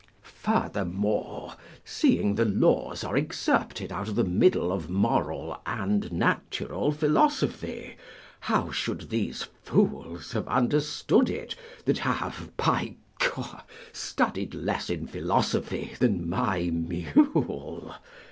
Furthermore, 0.23 1.53
seeing 1.85 2.33
the 2.33 2.43
laws 2.43 3.03
are 3.03 3.15
excerpted 3.15 3.91
out 3.91 4.07
of 4.07 4.15
the 4.15 4.23
middle 4.23 4.71
of 4.71 4.89
moral 4.89 5.61
and 5.63 6.11
natural 6.11 6.91
philosophy, 6.91 7.97
how 8.39 8.71
should 8.71 9.11
these 9.11 9.43
fools 9.61 10.31
have 10.31 10.47
understood 10.47 11.29
it, 11.29 11.55
that 11.85 11.99
have, 11.99 12.49
by 12.57 12.95
G, 13.21 13.27
studied 13.93 14.55
less 14.55 14.89
in 14.89 15.05
philosophy 15.05 15.91
than 15.99 16.27
my 16.27 16.71
mule? 16.71 17.93